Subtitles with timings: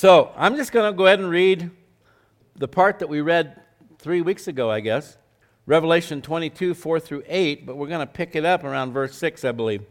[0.00, 1.70] So I'm just going to go ahead and read
[2.56, 3.60] the part that we read
[3.98, 5.18] three weeks ago, I guess.
[5.66, 9.44] Revelation 22, 4 through 8, but we're going to pick it up around verse 6,
[9.44, 9.82] I believe.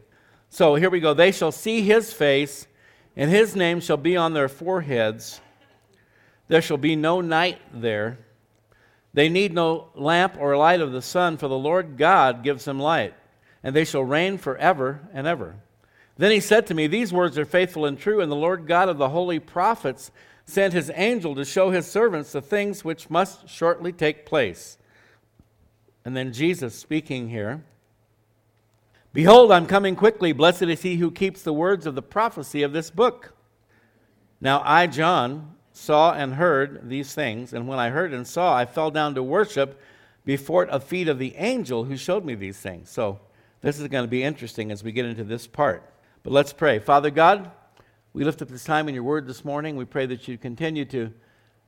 [0.50, 1.14] So here we go.
[1.14, 2.66] They shall see his face,
[3.16, 5.42] and his name shall be on their foreheads.
[6.48, 8.18] There shall be no night there.
[9.14, 12.80] They need no lamp or light of the sun, for the Lord God gives them
[12.80, 13.14] light,
[13.62, 15.58] and they shall reign forever and ever.
[16.20, 18.90] Then he said to me, These words are faithful and true, and the Lord God
[18.90, 20.12] of the holy prophets
[20.46, 24.78] sent his angel to show his servants the things which must shortly take place.
[26.04, 27.64] And then Jesus speaking here
[29.14, 30.34] Behold, I'm coming quickly.
[30.34, 33.34] Blessed is he who keeps the words of the prophecy of this book.
[34.42, 38.66] Now I, John, saw and heard these things, and when I heard and saw, I
[38.66, 39.80] fell down to worship
[40.26, 42.90] before the feet of the angel who showed me these things.
[42.90, 43.22] So
[43.62, 45.82] this is going to be interesting as we get into this part.
[46.24, 46.80] But let's pray.
[46.80, 47.50] Father God,
[48.12, 49.78] we lift up this time in your word this morning.
[49.78, 51.14] We pray that you continue to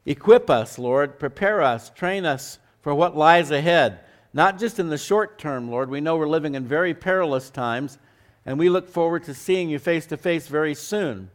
[0.05, 4.01] equip us, Lord, prepare us, train us for what lies ahead.
[4.33, 5.89] Not just in the short term, Lord.
[5.89, 7.97] We know we're living in very perilous times,
[8.45, 11.29] and we look forward to seeing you face to face very soon.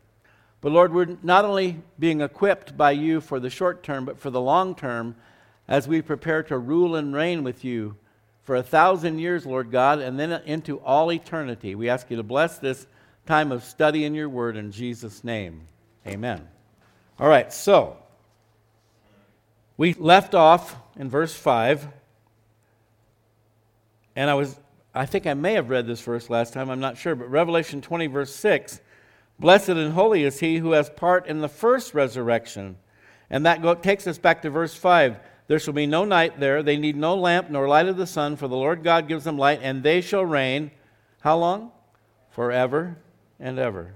[0.60, 4.28] But Lord, we're not only being equipped by you for the short term, but for
[4.28, 5.16] the long term
[5.68, 7.96] as we prepare to rule and reign with you
[8.42, 11.74] for a thousand years, Lord God, and then into all eternity.
[11.74, 12.86] We ask you to bless this
[13.26, 15.66] time of study in your word in Jesus' name.
[16.06, 16.46] Amen.
[17.18, 17.96] All right, so
[19.76, 21.88] we left off in verse 5.
[24.14, 24.58] And I was
[24.94, 27.82] I think I may have read this verse last time, I'm not sure, but Revelation
[27.82, 28.80] 20 verse 6
[29.38, 32.76] Blessed and holy is he who has part in the first resurrection.
[33.28, 35.18] And that go, takes us back to verse 5.
[35.48, 36.62] There shall be no night there.
[36.62, 39.36] They need no lamp nor light of the sun, for the Lord God gives them
[39.36, 40.70] light, and they shall reign.
[41.20, 41.72] How long?
[42.30, 42.96] Forever
[43.38, 43.94] and ever.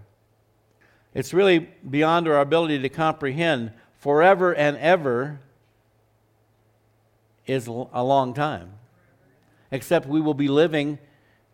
[1.14, 3.72] It's really beyond our ability to comprehend.
[3.98, 5.40] Forever and ever
[7.46, 8.72] is a long time.
[9.70, 10.98] Except we will be living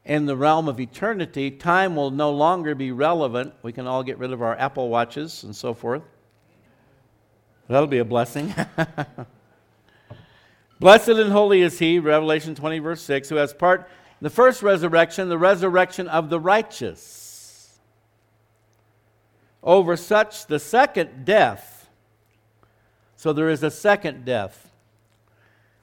[0.04, 3.52] in the realm of eternity, time will no longer be relevant.
[3.62, 6.02] We can all get rid of our Apple Watches and so forth.
[7.68, 8.54] That'll be a blessing.
[10.78, 13.88] Blessed and holy is he, Revelation 20, verse 6, who has part
[14.20, 17.25] the first resurrection, the resurrection of the righteous.
[19.66, 21.90] Over such, the second death.
[23.16, 24.70] So there is a second death.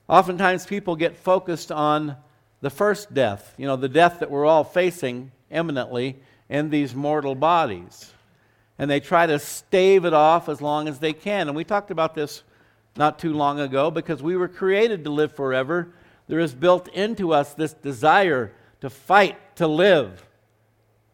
[0.07, 2.15] Oftentimes people get focused on
[2.61, 6.17] the first death, you know, the death that we're all facing imminently
[6.47, 8.09] in these mortal bodies.
[8.79, 11.49] And they try to stave it off as long as they can.
[11.49, 12.43] And we talked about this
[12.95, 15.93] not too long ago because we were created to live forever.
[16.27, 20.25] There is built into us this desire to fight, to live,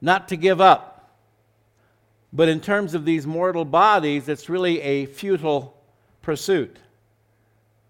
[0.01, 0.88] not to give up.
[2.31, 5.75] But in terms of these mortal bodies, it's really a futile
[6.21, 6.77] pursuit.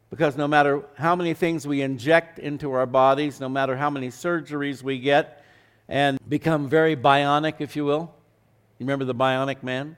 [0.09, 4.07] Because no matter how many things we inject into our bodies, no matter how many
[4.07, 5.43] surgeries we get,
[5.87, 8.13] and become very bionic, if you will.
[8.77, 9.97] You remember the bionic man?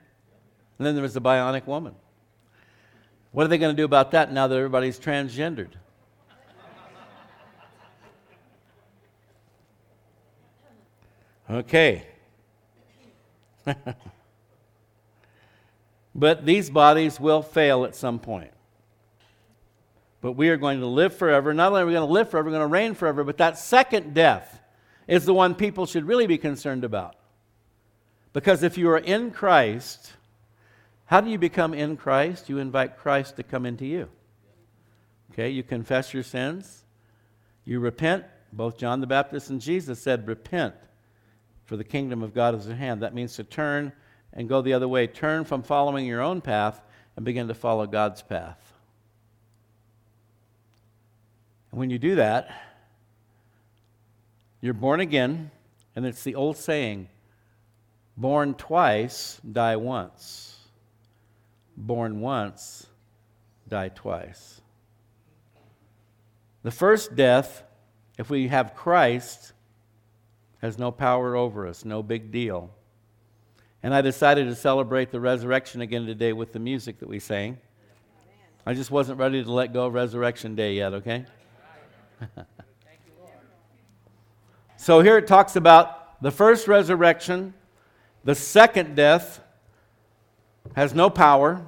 [0.78, 1.94] And then there was the bionic woman.
[3.30, 5.70] What are they going to do about that now that everybody's transgendered?
[11.50, 12.06] Okay.
[16.14, 18.52] but these bodies will fail at some point
[20.22, 21.52] but we are going to live forever.
[21.52, 23.58] Not only are we going to live forever, we're going to reign forever, but that
[23.58, 24.60] second death
[25.08, 27.16] is the one people should really be concerned about.
[28.32, 30.12] Because if you are in Christ,
[31.06, 32.48] how do you become in Christ?
[32.48, 34.08] You invite Christ to come into you.
[35.32, 36.84] Okay, you confess your sins,
[37.64, 38.24] you repent.
[38.52, 40.74] Both John the Baptist and Jesus said, Repent,
[41.64, 43.02] for the kingdom of God is at hand.
[43.02, 43.92] That means to turn
[44.32, 45.06] and go the other way.
[45.06, 46.80] Turn from following your own path
[47.16, 48.72] and begin to follow God's path.
[51.70, 52.50] And when you do that,
[54.60, 55.50] you're born again,
[55.96, 57.08] and it's the old saying
[58.16, 60.56] born twice, die once.
[61.76, 62.86] Born once,
[63.68, 64.60] die twice.
[66.62, 67.64] The first death,
[68.18, 69.52] if we have Christ,
[70.60, 72.70] has no power over us, no big deal.
[73.82, 77.58] And I decided to celebrate the resurrection again today with the music that we sang.
[78.64, 81.24] I just wasn't ready to let go of Resurrection Day yet, okay?
[84.76, 87.54] so here it talks about the first resurrection,
[88.22, 89.40] the second death
[90.76, 91.66] has no power,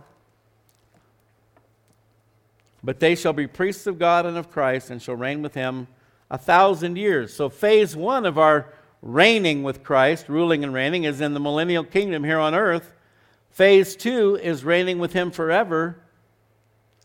[2.84, 5.88] but they shall be priests of God and of Christ and shall reign with him
[6.30, 7.34] a thousand years.
[7.34, 8.72] So, phase one of our
[9.04, 12.94] reigning with Christ, ruling and reigning, is in the millennial kingdom here on earth
[13.54, 16.00] Phase two is reigning with him forever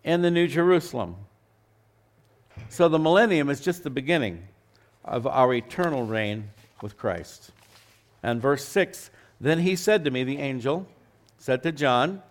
[0.04, 1.16] in the New Jerusalem.
[2.70, 4.48] So the millennium is just the beginning
[5.06, 6.50] of our eternal reign
[6.82, 7.52] with Christ.
[8.24, 10.88] And verse 6 Then he said to me, the angel
[11.38, 12.24] said to John,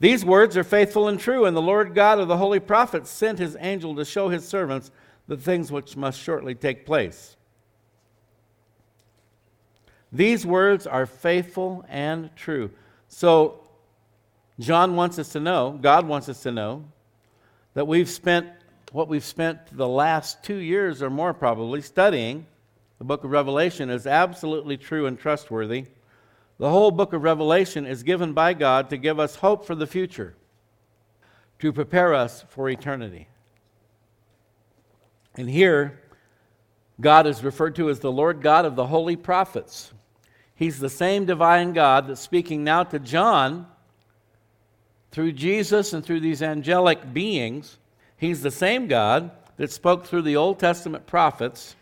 [0.00, 3.38] These words are faithful and true, and the Lord God of the holy prophets sent
[3.38, 4.90] his angel to show his servants
[5.28, 7.38] the things which must shortly take place.
[10.12, 12.70] These words are faithful and true.
[13.08, 13.60] So,
[14.58, 16.84] John wants us to know, God wants us to know,
[17.74, 18.48] that we've spent
[18.92, 22.46] what we've spent the last two years or more probably studying
[23.00, 25.86] the book of Revelation is absolutely true and trustworthy.
[26.58, 29.86] The whole book of Revelation is given by God to give us hope for the
[29.86, 30.34] future,
[31.60, 33.26] to prepare us for eternity.
[35.34, 35.98] And here,
[37.00, 39.94] God is referred to as the Lord God of the holy prophets.
[40.60, 43.66] He's the same divine God that's speaking now to John
[45.10, 47.78] through Jesus and through these angelic beings.
[48.18, 51.76] He's the same God that spoke through the Old Testament prophets,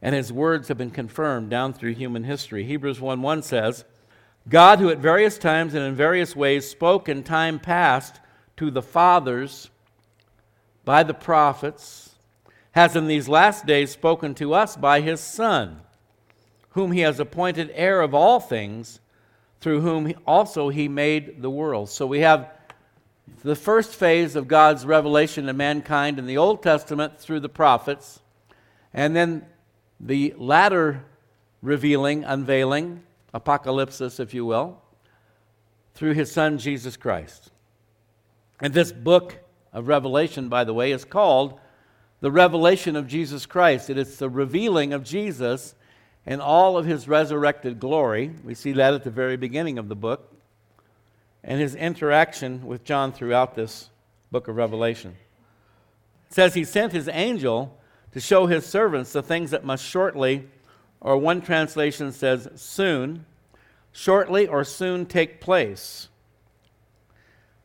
[0.00, 2.62] and his words have been confirmed down through human history.
[2.62, 3.84] Hebrews 1 1 says,
[4.48, 8.20] God, who at various times and in various ways spoke in time past
[8.56, 9.68] to the fathers
[10.84, 12.14] by the prophets,
[12.70, 15.80] has in these last days spoken to us by his Son
[16.72, 19.00] whom he has appointed heir of all things,
[19.60, 21.88] through whom also he made the world.
[21.88, 22.50] So we have
[23.44, 28.20] the first phase of God's revelation to mankind in the Old Testament through the prophets,
[28.92, 29.46] and then
[30.00, 31.04] the latter
[31.62, 33.02] revealing, unveiling,
[33.32, 34.80] apocalypsis, if you will,
[35.94, 37.50] through his son Jesus Christ.
[38.60, 39.38] And this book
[39.72, 41.58] of Revelation, by the way, is called
[42.20, 43.90] the revelation of Jesus Christ.
[43.90, 45.74] It is the revealing of Jesus
[46.26, 48.32] in all of his resurrected glory.
[48.44, 50.32] We see that at the very beginning of the book.
[51.44, 53.90] And his interaction with John throughout this
[54.30, 55.16] book of Revelation.
[56.28, 57.76] It says he sent his angel
[58.12, 60.48] to show his servants the things that must shortly,
[61.00, 63.26] or one translation says soon,
[63.90, 66.08] shortly or soon take place.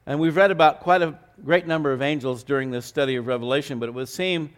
[0.05, 3.77] And we've read about quite a great number of angels during this study of Revelation,
[3.77, 4.49] but it would seem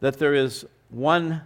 [0.00, 1.42] that there is one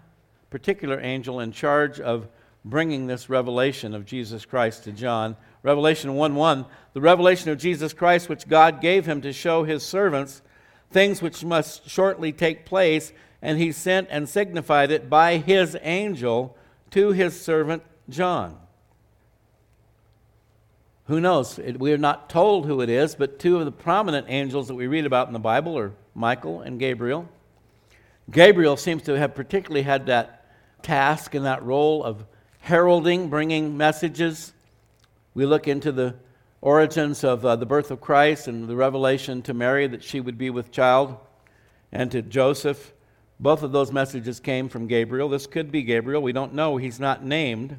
[0.53, 2.29] particular angel in charge of
[2.63, 5.35] bringing this revelation of Jesus Christ to John.
[5.63, 9.83] Revelation 1 1, the revelation of Jesus Christ, which God gave him to show his
[9.83, 10.43] servants
[10.91, 16.55] things which must shortly take place, and he sent and signified it by his angel
[16.91, 18.59] to his servant John.
[21.07, 21.59] Who knows?
[21.59, 24.87] We are not told who it is, but two of the prominent angels that we
[24.87, 27.27] read about in the Bible are Michael and Gabriel.
[28.31, 30.42] Gabriel seems to have particularly had that
[30.83, 32.25] task and that role of
[32.61, 34.53] heralding, bringing messages.
[35.35, 36.15] We look into the
[36.61, 40.39] origins of uh, the birth of Christ and the revelation to Mary that she would
[40.39, 41.17] be with child
[41.91, 42.93] and to Joseph.
[43.41, 45.29] Both of those messages came from Gabriel.
[45.29, 46.23] This could be Gabriel.
[46.23, 46.77] We don't know.
[46.77, 47.79] He's not named.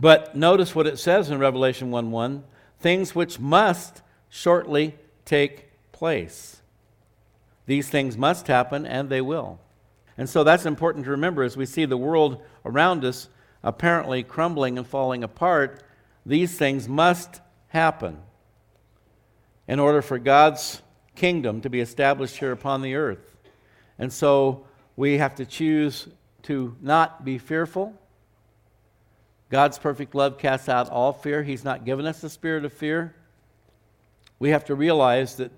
[0.00, 2.44] But notice what it says in Revelation 1 1
[2.80, 4.94] things which must shortly
[5.24, 6.60] take place.
[7.66, 9.58] These things must happen, and they will.
[10.18, 13.28] And so that's important to remember as we see the world around us
[13.62, 15.82] apparently crumbling and falling apart.
[16.26, 18.18] These things must happen
[19.68, 20.82] in order for God's
[21.14, 23.36] kingdom to be established here upon the earth.
[23.98, 26.08] And so we have to choose
[26.42, 27.94] to not be fearful.
[29.50, 31.42] God's perfect love casts out all fear.
[31.44, 33.14] He's not given us the spirit of fear.
[34.40, 35.52] We have to realize that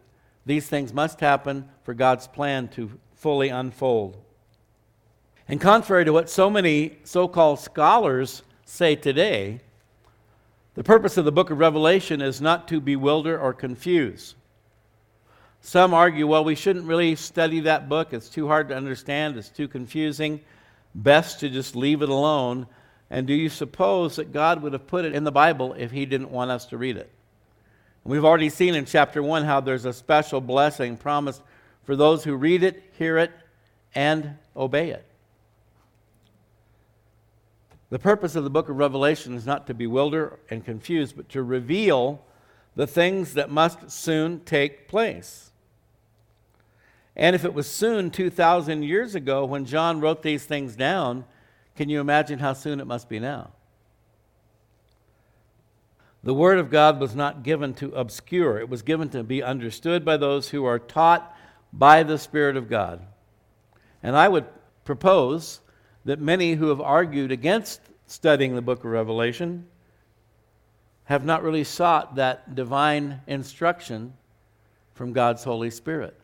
[0.44, 4.16] these things must happen for God's plan to fully unfold.
[5.50, 9.58] And contrary to what so many so called scholars say today,
[10.76, 14.36] the purpose of the book of Revelation is not to bewilder or confuse.
[15.60, 18.12] Some argue, well, we shouldn't really study that book.
[18.12, 20.40] It's too hard to understand, it's too confusing.
[20.94, 22.68] Best to just leave it alone.
[23.10, 26.06] And do you suppose that God would have put it in the Bible if He
[26.06, 27.10] didn't want us to read it?
[28.04, 31.42] We've already seen in chapter 1 how there's a special blessing promised
[31.82, 33.32] for those who read it, hear it,
[33.96, 35.09] and obey it.
[37.90, 41.42] The purpose of the book of Revelation is not to bewilder and confuse, but to
[41.42, 42.24] reveal
[42.76, 45.50] the things that must soon take place.
[47.16, 51.24] And if it was soon 2,000 years ago when John wrote these things down,
[51.74, 53.50] can you imagine how soon it must be now?
[56.22, 60.04] The Word of God was not given to obscure, it was given to be understood
[60.04, 61.34] by those who are taught
[61.72, 63.00] by the Spirit of God.
[64.02, 64.46] And I would
[64.84, 65.60] propose
[66.04, 69.66] that many who have argued against studying the book of Revelation
[71.04, 74.12] have not really sought that divine instruction
[74.94, 76.16] from God's Holy Spirit.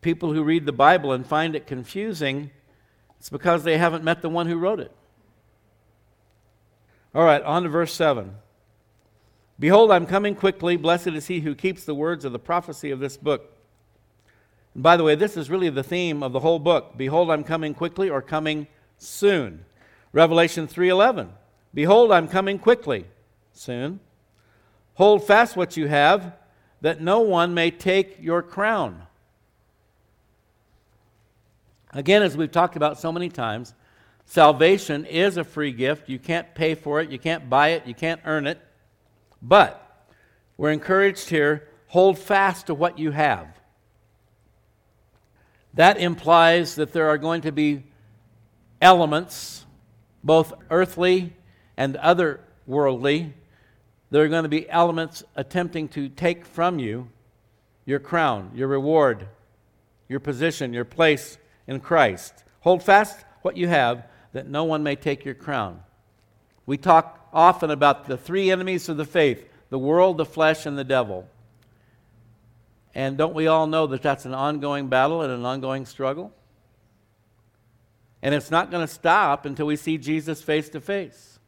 [0.00, 2.50] People who read the Bible and find it confusing,
[3.18, 4.92] it's because they haven't met the one who wrote it.
[7.14, 8.34] All right, on to verse 7.
[9.58, 10.76] Behold, I'm coming quickly.
[10.76, 13.52] Blessed is he who keeps the words of the prophecy of this book.
[14.74, 16.96] And by the way, this is really the theme of the whole book.
[16.96, 18.66] Behold, I'm coming quickly or coming
[18.98, 19.64] soon.
[20.12, 21.32] Revelation 3:11.
[21.72, 23.06] Behold, I'm coming quickly,
[23.52, 24.00] soon.
[24.94, 26.34] Hold fast what you have,
[26.80, 29.02] that no one may take your crown.
[31.92, 33.74] Again, as we've talked about so many times,
[34.24, 36.08] salvation is a free gift.
[36.08, 38.60] You can't pay for it, you can't buy it, you can't earn it.
[39.42, 40.06] But
[40.56, 43.59] we're encouraged here hold fast to what you have.
[45.74, 47.84] That implies that there are going to be
[48.80, 49.64] elements,
[50.24, 51.32] both earthly
[51.76, 53.32] and otherworldly,
[54.10, 57.08] there are going to be elements attempting to take from you
[57.86, 59.28] your crown, your reward,
[60.08, 62.44] your position, your place in Christ.
[62.60, 65.80] Hold fast what you have, that no one may take your crown.
[66.66, 70.76] We talk often about the three enemies of the faith the world, the flesh, and
[70.76, 71.28] the devil.
[72.94, 76.32] And don't we all know that that's an ongoing battle and an ongoing struggle?
[78.22, 81.38] And it's not going to stop until we see Jesus face to face.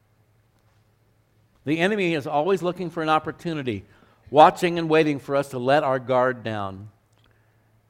[1.64, 3.84] The enemy is always looking for an opportunity,
[4.30, 6.88] watching and waiting for us to let our guard down.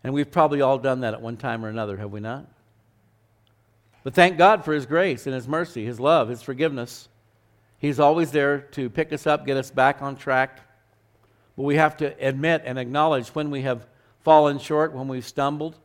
[0.04, 2.46] And we've probably all done that at one time or another, have we not?
[4.02, 7.08] But thank God for His grace and His mercy, His love, His forgiveness.
[7.78, 10.60] He's always there to pick us up, get us back on track.
[11.62, 13.86] But we have to admit and acknowledge when we have
[14.24, 15.78] fallen short, when we've stumbled,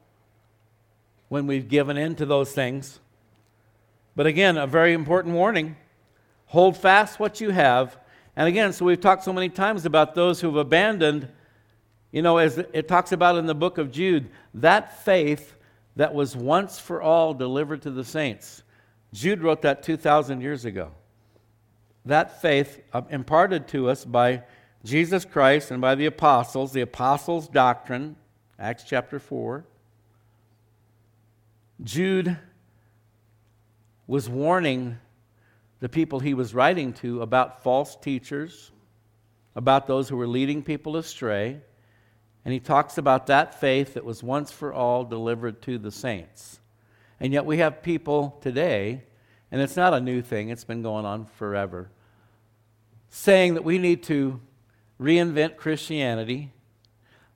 [1.29, 2.99] when we've given in to those things.
[4.15, 5.75] But again, a very important warning
[6.47, 7.95] hold fast what you have.
[8.35, 11.27] And again, so we've talked so many times about those who've abandoned,
[12.11, 15.57] you know, as it talks about in the book of Jude, that faith
[15.95, 18.63] that was once for all delivered to the saints.
[19.13, 20.89] Jude wrote that 2,000 years ago.
[22.03, 24.41] That faith uh, imparted to us by
[24.83, 28.15] Jesus Christ and by the apostles, the apostles' doctrine,
[28.59, 29.65] Acts chapter 4.
[31.83, 32.37] Jude
[34.07, 34.97] was warning
[35.79, 38.71] the people he was writing to about false teachers,
[39.55, 41.59] about those who were leading people astray.
[42.45, 46.59] And he talks about that faith that was once for all delivered to the saints.
[47.19, 49.03] And yet we have people today,
[49.51, 51.89] and it's not a new thing, it's been going on forever,
[53.09, 54.39] saying that we need to
[54.99, 56.51] reinvent Christianity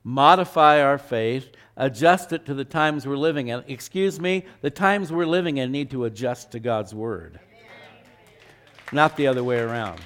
[0.04, 3.64] modify our faith, adjust it to the times we're living in.
[3.68, 7.40] Excuse me, the times we're living in need to adjust to God's Word,
[8.92, 10.00] not the other way around.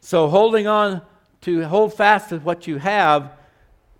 [0.00, 1.02] So, holding on
[1.42, 3.32] to hold fast to what you have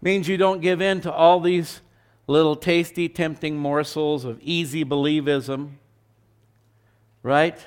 [0.02, 1.80] means you don't give in to all these
[2.26, 5.72] little tasty, tempting morsels of easy believism,
[7.22, 7.58] right?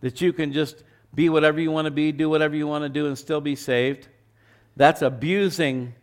[0.00, 0.84] That you can just
[1.14, 3.56] be whatever you want to be, do whatever you want to do, and still be
[3.56, 4.08] saved.
[4.76, 5.94] That's abusing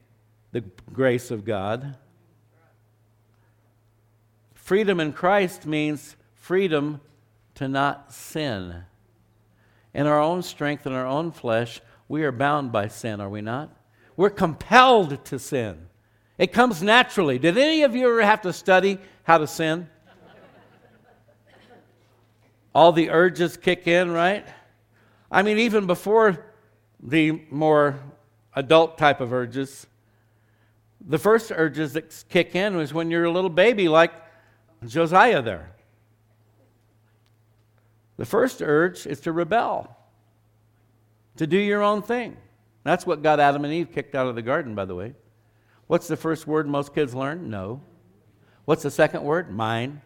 [0.51, 1.95] the grace of God.
[4.53, 6.99] Freedom in Christ means freedom
[7.55, 8.83] to not sin.
[9.93, 13.41] In our own strength, in our own flesh, we are bound by sin, are we
[13.41, 13.69] not?
[14.17, 15.87] We're compelled to sin.
[16.37, 17.39] It comes naturally.
[17.39, 19.89] Did any of you ever have to study how to sin?
[22.73, 24.45] All the urges kick in, right?
[25.31, 26.45] I mean, even before
[27.01, 27.99] the more
[28.55, 29.85] adult type of urges.
[31.07, 34.11] The first urges that kick in was when you're a little baby, like
[34.87, 35.71] Josiah there.
[38.17, 39.95] The first urge is to rebel,
[41.35, 42.37] to do your own thing.
[42.83, 45.15] That's what got Adam and Eve kicked out of the garden, by the way.
[45.87, 47.49] What's the first word most kids learn?
[47.49, 47.81] No.
[48.63, 49.51] What's the second word?
[49.51, 50.01] Mine.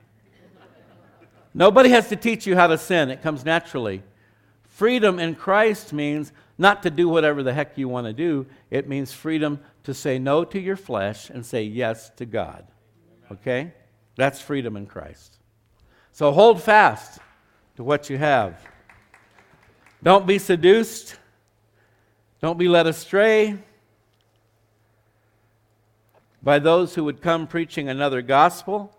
[1.53, 4.03] Nobody has to teach you how to sin, it comes naturally.
[4.79, 8.45] Freedom in Christ means not to do whatever the heck you want to do.
[8.71, 12.65] It means freedom to say no to your flesh and say yes to God.
[13.29, 13.73] Okay?
[14.15, 15.37] That's freedom in Christ.
[16.13, 17.19] So hold fast
[17.75, 18.57] to what you have.
[20.01, 21.17] Don't be seduced.
[22.41, 23.57] Don't be led astray
[26.41, 28.97] by those who would come preaching another gospel.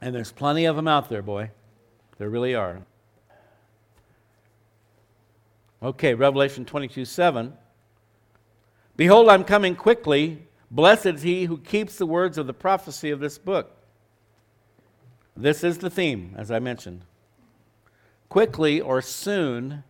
[0.00, 1.52] And there's plenty of them out there, boy.
[2.18, 2.82] There really are.
[5.82, 7.52] Okay, Revelation 22 7.
[8.96, 10.46] Behold, I'm coming quickly.
[10.70, 13.76] Blessed is he who keeps the words of the prophecy of this book.
[15.36, 17.02] This is the theme, as I mentioned.
[18.28, 19.84] quickly or soon,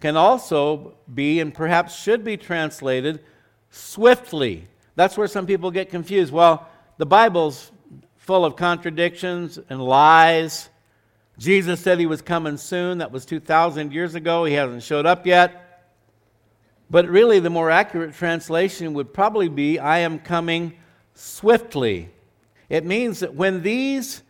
[0.00, 3.22] can also be and perhaps should be translated
[3.70, 4.66] swiftly.
[4.96, 6.32] That's where some people get confused.
[6.32, 7.70] Well, the Bible's
[8.16, 10.70] full of contradictions and lies.
[11.38, 12.98] Jesus said he was coming soon.
[12.98, 14.44] That was 2,000 years ago.
[14.44, 15.60] He hasn't showed up yet.
[16.90, 20.74] But really, the more accurate translation would probably be I am coming
[21.14, 22.10] swiftly.
[22.68, 24.22] It means that when these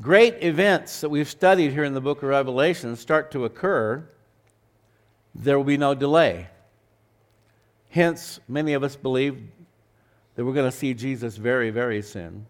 [0.00, 4.08] great events that we've studied here in the book of Revelation start to occur,
[5.34, 6.48] there will be no delay.
[7.90, 9.42] Hence, many of us believe
[10.34, 12.46] that we're going to see Jesus very, very soon.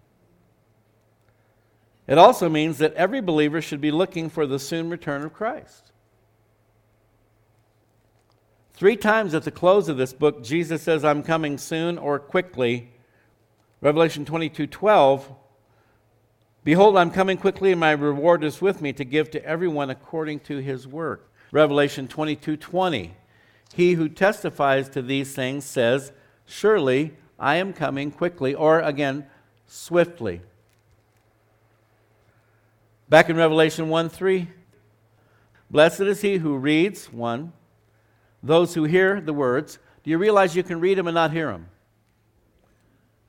[2.08, 5.92] It also means that every believer should be looking for the soon return of Christ.
[8.72, 12.90] Three times at the close of this book, Jesus says, I'm coming soon or quickly.
[13.82, 15.32] Revelation 22 12,
[16.64, 20.40] Behold, I'm coming quickly, and my reward is with me to give to everyone according
[20.40, 21.30] to his work.
[21.52, 23.14] Revelation 22 20,
[23.74, 26.12] He who testifies to these things says,
[26.46, 29.26] Surely I am coming quickly, or again,
[29.66, 30.40] swiftly.
[33.08, 34.48] Back in Revelation 1 3,
[35.70, 37.52] blessed is he who reads, one,
[38.42, 39.78] those who hear the words.
[40.04, 41.68] Do you realize you can read them and not hear them?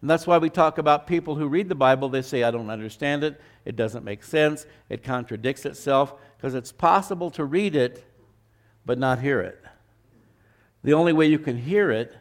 [0.02, 2.10] And that's why we talk about people who read the Bible.
[2.10, 3.40] They say, I don't understand it.
[3.66, 4.66] It doesn't make sense.
[4.88, 6.14] It contradicts itself.
[6.38, 8.06] Because it's possible to read it,
[8.86, 9.62] but not hear it.
[10.84, 12.16] The only way you can hear it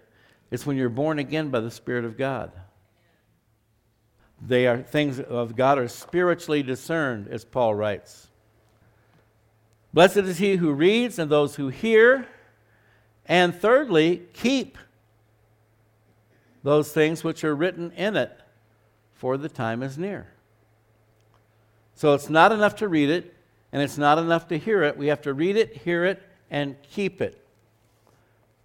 [0.51, 2.51] is when you're born again by the Spirit of God.
[4.41, 8.29] They are things of God are spiritually discerned, as Paul writes.
[9.93, 12.27] Blessed is he who reads and those who hear,
[13.27, 14.79] and thirdly, keep
[16.63, 18.39] those things which are written in it,
[19.15, 20.29] for the time is near.
[21.95, 23.35] So it's not enough to read it,
[23.73, 24.97] and it's not enough to hear it.
[24.97, 27.45] We have to read it, hear it, and keep it.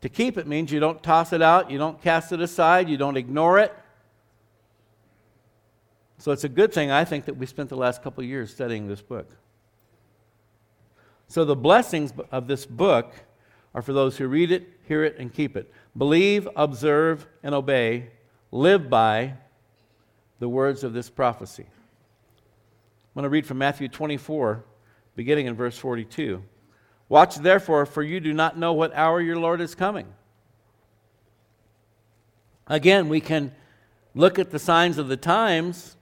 [0.02, 2.98] To keep it means you don't toss it out, you don't cast it aside, you
[2.98, 3.74] don't ignore it.
[6.24, 8.50] So it's a good thing, I think, that we spent the last couple of years
[8.50, 9.30] studying this book.
[11.28, 13.14] So the blessings of this book
[13.76, 15.70] are for those who read it, hear it, and keep it.
[15.98, 18.12] Believe, observe, and obey.
[18.52, 19.34] Live by
[20.40, 21.66] the words of this prophecy.
[21.66, 24.64] I'm going to read from Matthew 24,
[25.18, 26.42] beginning in verse 42.
[27.10, 30.08] Watch therefore, for you do not know what hour your Lord is coming.
[32.66, 33.52] Again, we can
[34.16, 35.98] look at the signs of the times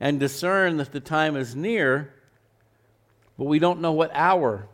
[0.00, 2.12] and discern that the time is near,
[3.36, 4.66] but we don't know what hour.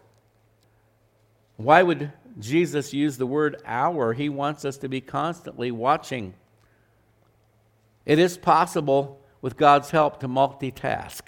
[1.57, 4.12] Why would Jesus use the word hour?
[4.12, 6.35] He wants us to be constantly watching.
[8.05, 11.23] It is possible, with God's help, to multitask.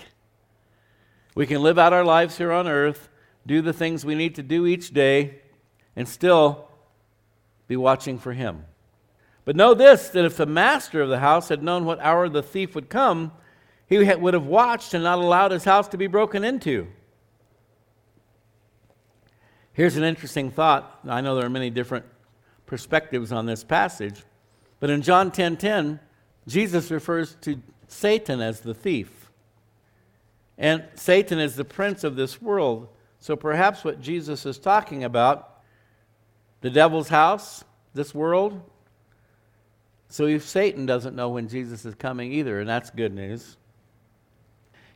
[1.35, 3.09] We can live out our lives here on earth,
[3.47, 5.41] do the things we need to do each day,
[5.97, 6.69] and still
[7.67, 8.65] be watching for Him.
[9.45, 12.43] But know this that if the master of the house had known what hour the
[12.43, 13.33] thief would come,
[13.89, 16.87] he would have watched and not allowed his house to be broken into.
[19.73, 21.01] Here's an interesting thought.
[21.09, 22.05] I know there are many different
[22.67, 24.25] perspectives on this passage,
[24.81, 26.01] but in John 10:10, 10, 10,
[26.47, 29.31] Jesus refers to Satan as the thief.
[30.59, 32.89] And Satan is the prince of this world.
[33.21, 35.61] So perhaps what Jesus is talking about,
[36.61, 38.61] the devil's house, this world.
[40.09, 43.57] So if Satan doesn't know when Jesus is coming either, and that's good news.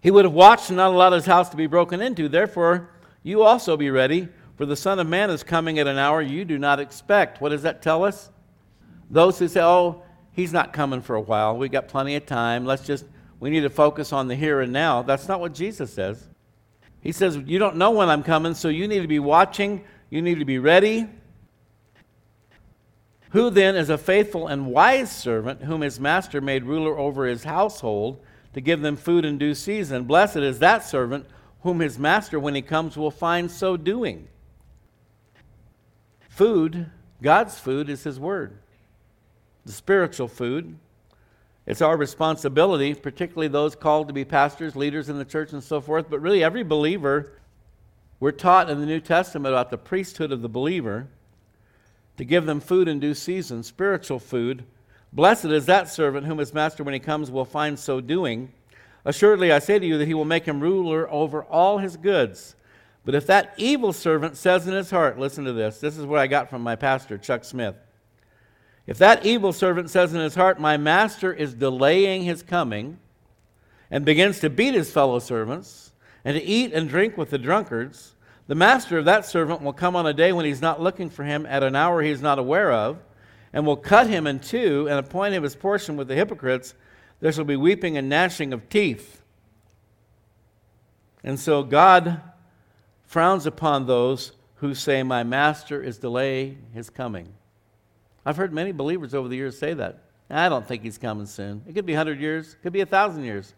[0.03, 2.29] He would have watched and not allowed his house to be broken into.
[2.29, 2.91] Therefore,
[3.23, 6.45] you also be ready, for the Son of Man is coming at an hour you
[6.45, 7.41] do not expect.
[7.41, 8.31] What does that tell us?
[9.09, 11.57] Those who say, oh, he's not coming for a while.
[11.57, 12.67] We got plenty of time.
[12.67, 13.05] Let's just,
[13.39, 15.03] we need to focus on the here and now.
[15.03, 16.29] That's not what Jesus says.
[17.01, 19.85] He says, You don't know when I'm coming, so you need to be watching.
[20.11, 21.09] You need to be ready.
[23.31, 27.45] Who then is a faithful and wise servant whom his master made ruler over his
[27.45, 28.21] household?
[28.55, 30.05] To give them food in due season.
[30.05, 31.27] Blessed is that servant
[31.63, 34.29] whom his master, when he comes, will find so doing.
[36.29, 36.91] Food,
[37.23, 38.59] God's food, is his word,
[39.65, 40.77] the spiritual food.
[41.67, 45.81] It's our responsibility, particularly those called to be pastors, leaders in the church, and so
[45.81, 47.33] forth, but really every believer.
[48.19, 51.09] We're taught in the New Testament about the priesthood of the believer
[52.17, 54.65] to give them food in due season, spiritual food
[55.13, 58.51] Blessed is that servant whom his master, when he comes, will find so doing.
[59.05, 62.57] Assuredly, I say to you that he will make him ruler over all his goods.
[63.05, 66.21] But if that evil servant says in his heart, listen to this, this is what
[66.21, 67.77] I got from my pastor, Chuck Smith.
[68.87, 72.99] If that evil servant says in his heart, My master is delaying his coming,
[73.91, 75.93] and begins to beat his fellow servants,
[76.25, 78.15] and to eat and drink with the drunkards,
[78.47, 81.25] The master of that servant will come on a day when he's not looking for
[81.25, 82.99] him, at an hour he is not aware of,
[83.53, 86.75] and will cut him in two and appoint him his portion with the hypocrites.
[87.21, 89.23] There shall be weeping and gnashing of teeth.
[91.23, 92.21] And so God
[93.05, 97.33] frowns upon those who say, My master is delaying his coming.
[98.25, 100.05] I've heard many believers over the years say that.
[100.31, 101.63] I don't think he's coming soon.
[101.69, 103.55] It could be 100 years, it could be 1,000 years.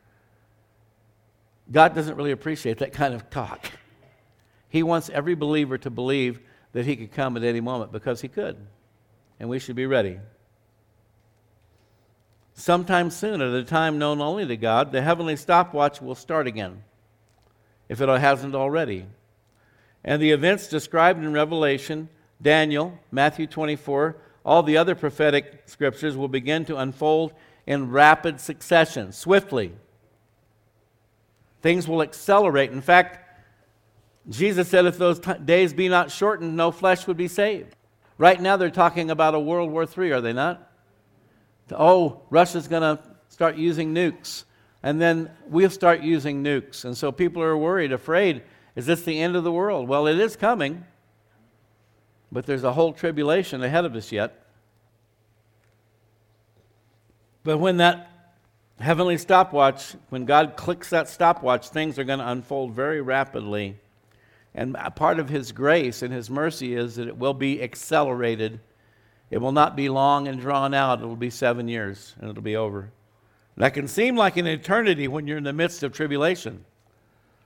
[1.71, 3.71] God doesn't really appreciate that kind of talk.
[4.69, 6.41] He wants every believer to believe
[6.73, 8.57] that he could come at any moment because he could.
[9.45, 10.21] And we should be ready.
[12.55, 16.83] Sometime soon, at a time known only to God, the heavenly stopwatch will start again,
[17.91, 19.05] if it hasn't already.
[20.03, 22.09] And the events described in Revelation,
[22.41, 27.35] Daniel, Matthew 24, all the other prophetic scriptures will begin to unfold
[27.67, 29.75] in rapid succession, swiftly.
[31.61, 32.71] Things will accelerate.
[32.73, 33.43] In fact,
[34.27, 37.77] Jesus said, if those t- days be not shortened, no flesh would be saved.
[38.17, 40.71] Right now, they're talking about a World War III, are they not?
[41.73, 44.45] Oh, Russia's going to start using nukes,
[44.83, 46.85] and then we'll start using nukes.
[46.85, 48.43] And so people are worried, afraid.
[48.77, 49.89] Is this the end of the world?
[49.89, 50.85] Well, it is coming,
[52.31, 54.47] but there's a whole tribulation ahead of us yet.
[57.43, 58.11] But when that
[58.79, 63.79] heavenly stopwatch, when God clicks that stopwatch, things are going to unfold very rapidly.
[64.55, 68.61] And part of His grace and His mercy is that it will be accelerated.
[69.31, 71.03] It will not be long and drawn out.
[71.03, 72.91] It will be seven years and it'll be over.
[73.57, 76.65] That can seem like an eternity when you're in the midst of tribulation.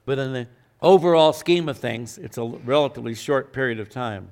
[0.04, 0.48] But in the
[0.80, 4.30] overall scheme of things, it's a relatively short period of time.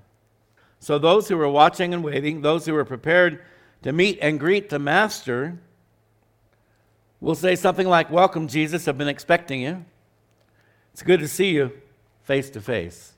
[0.79, 3.43] So, those who are watching and waiting, those who are prepared
[3.83, 5.59] to meet and greet the Master,
[7.21, 9.85] will say something like, Welcome, Jesus, I've been expecting you.
[10.93, 11.73] It's good to see you
[12.27, 13.16] face to face.